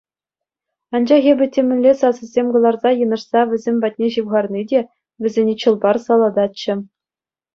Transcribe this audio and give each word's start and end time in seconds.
Анчах 0.95 1.23
эпӗ 1.31 1.45
темӗнле 1.53 1.91
сасӑсем 1.99 2.47
кӑларса 2.53 2.89
йынӑшса 2.95 3.41
вӗсем 3.51 3.75
патне 3.83 4.07
ҫывхарни 4.15 4.63
те 4.71 4.79
вӗсене 5.25 5.53
чӑл-пар 5.61 5.95
салататчӗ. 6.07 6.73